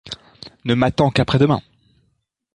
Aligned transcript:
Ne 0.65 0.73
m’attends 0.75 1.11
qu’après-demain. 1.11 1.61